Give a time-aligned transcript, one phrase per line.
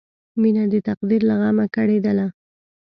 [0.41, 2.27] مینه د تقدیر له غمه کړېدله